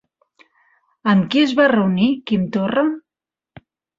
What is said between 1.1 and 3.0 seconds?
Amb qui es va reunir Quim Torra?